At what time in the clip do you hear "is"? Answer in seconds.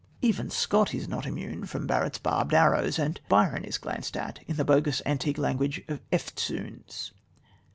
0.95-1.07, 3.63-3.77